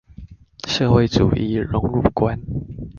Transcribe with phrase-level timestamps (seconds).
[0.67, 2.39] 社會主義榮辱觀